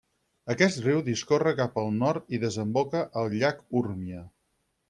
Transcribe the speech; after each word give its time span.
Aquest 0.53 0.79
riu 0.85 1.03
discorre 1.09 1.53
cap 1.59 1.77
al 1.83 1.93
nord 1.99 2.35
i 2.39 2.41
desemboca 2.47 3.05
al 3.23 3.33
llac 3.37 3.65
Urmia. 3.83 4.27